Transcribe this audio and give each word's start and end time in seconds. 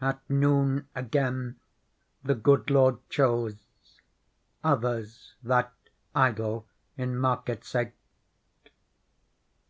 At 0.00 0.18
noon, 0.30 0.88
again, 0.94 1.56
the 2.22 2.34
good 2.34 2.70
lord 2.70 3.06
chose 3.10 3.66
Others 4.62 5.34
that 5.42 5.74
idle 6.14 6.66
in 6.96 7.18
market 7.18 7.66
sate. 7.66 7.92